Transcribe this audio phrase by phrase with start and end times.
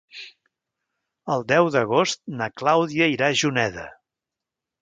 [1.35, 3.89] El deu d'agost na Clàudia irà a Juneda.